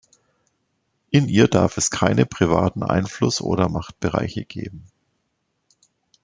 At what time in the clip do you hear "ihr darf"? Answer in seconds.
1.29-1.77